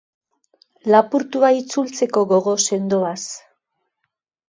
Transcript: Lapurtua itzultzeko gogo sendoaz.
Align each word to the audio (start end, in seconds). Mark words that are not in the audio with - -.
Lapurtua 0.93 1.53
itzultzeko 1.59 2.25
gogo 2.35 2.59
sendoaz. 2.67 3.15